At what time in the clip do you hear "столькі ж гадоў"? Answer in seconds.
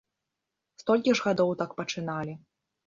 0.83-1.55